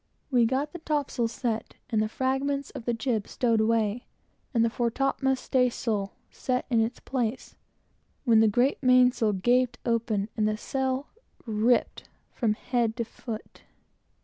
[0.31, 4.07] We got the topsails set, and the fragments of the jib stowed away,
[4.51, 7.55] and the fore topmast staysail set in its place,
[8.25, 11.09] when the great mainsail gaped open, and the sail
[11.45, 13.61] ripped from head to foot.